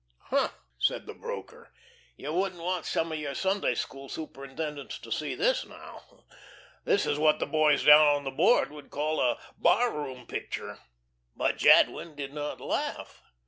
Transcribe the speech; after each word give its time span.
"H'm!" 0.33 0.49
said 0.79 1.05
the 1.05 1.13
broker, 1.13 1.71
"you 2.17 2.33
wouldn't 2.33 2.59
want 2.63 2.87
some 2.87 3.11
of 3.11 3.19
your 3.19 3.35
Sunday 3.35 3.75
school 3.75 4.09
superintendents 4.09 4.97
to 4.97 5.11
see 5.11 5.35
this 5.35 5.63
now. 5.63 6.23
This 6.85 7.05
is 7.05 7.19
what 7.19 7.37
the 7.37 7.45
boys 7.45 7.83
down 7.83 8.07
on 8.07 8.23
the 8.23 8.31
Board 8.31 8.71
would 8.71 8.89
call 8.89 9.21
a 9.21 9.37
bar 9.59 9.91
room 9.93 10.25
picture." 10.25 10.79
But 11.35 11.59
Jadwin 11.59 12.15
did 12.15 12.33
not 12.33 12.59
laugh. 12.59 13.21